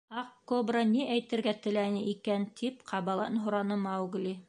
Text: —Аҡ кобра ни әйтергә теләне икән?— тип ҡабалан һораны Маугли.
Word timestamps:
—Аҡ 0.19 0.29
кобра 0.51 0.81
ни 0.93 1.03
әйтергә 1.17 1.53
теләне 1.67 2.03
икән?— 2.15 2.51
тип 2.63 2.83
ҡабалан 2.93 3.43
һораны 3.47 3.83
Маугли. 3.89 4.39